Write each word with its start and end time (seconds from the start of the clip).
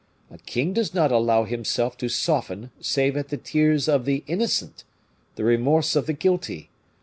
A 0.31 0.39
king 0.39 0.73
does 0.73 0.95
not 0.95 1.11
allow 1.11 1.43
himself 1.43 1.95
to 1.97 2.09
soften 2.09 2.71
save 2.79 3.15
at 3.15 3.27
the 3.29 3.37
tears 3.37 3.87
of 3.87 4.05
the 4.05 4.23
innocent, 4.25 4.83
the 5.35 5.43
remorse 5.43 5.95
of 5.95 6.07
the 6.07 6.13
guilty. 6.13 6.69